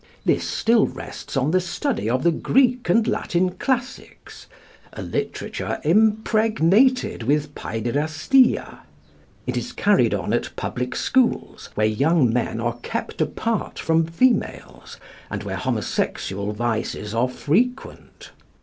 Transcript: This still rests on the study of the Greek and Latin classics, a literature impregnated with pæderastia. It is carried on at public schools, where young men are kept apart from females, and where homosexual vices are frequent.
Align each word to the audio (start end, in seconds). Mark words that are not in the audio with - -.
This 0.25 0.49
still 0.49 0.87
rests 0.87 1.37
on 1.37 1.51
the 1.51 1.61
study 1.61 2.09
of 2.09 2.23
the 2.23 2.31
Greek 2.31 2.89
and 2.89 3.07
Latin 3.07 3.51
classics, 3.51 4.47
a 4.93 5.03
literature 5.03 5.79
impregnated 5.83 7.21
with 7.21 7.53
pæderastia. 7.53 8.79
It 9.45 9.55
is 9.57 9.71
carried 9.71 10.15
on 10.15 10.33
at 10.33 10.55
public 10.55 10.95
schools, 10.95 11.69
where 11.75 11.85
young 11.85 12.33
men 12.33 12.59
are 12.59 12.79
kept 12.81 13.21
apart 13.21 13.77
from 13.77 14.07
females, 14.07 14.97
and 15.29 15.43
where 15.43 15.57
homosexual 15.57 16.51
vices 16.51 17.13
are 17.13 17.29
frequent. 17.29 18.31